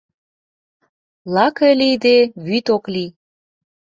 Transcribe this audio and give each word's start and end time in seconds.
Лаке 1.33 1.69
лийде, 1.79 2.17
вӱд 2.45 2.65
ок 2.75 2.83
лий. 2.93 3.11